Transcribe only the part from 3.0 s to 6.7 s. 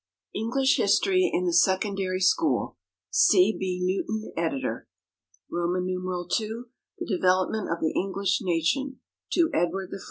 C. B. NEWTON, Editor. II.